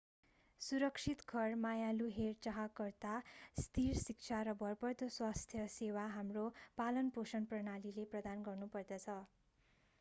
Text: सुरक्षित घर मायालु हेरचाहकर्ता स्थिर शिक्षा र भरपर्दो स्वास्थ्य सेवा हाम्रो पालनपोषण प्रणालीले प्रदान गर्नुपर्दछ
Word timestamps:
सुरक्षित 0.61 1.19
घर 1.31 1.53
मायालु 1.65 2.07
हेरचाहकर्ता 2.13 3.11
स्थिर 3.57 3.99
शिक्षा 3.99 4.41
र 4.49 4.55
भरपर्दो 4.63 5.09
स्वास्थ्य 5.17 5.67
सेवा 5.75 6.05
हाम्रो 6.15 6.45
पालनपोषण 6.77 7.49
प्रणालीले 7.53 8.07
प्रदान 8.15 8.41
गर्नुपर्दछ 8.49 9.19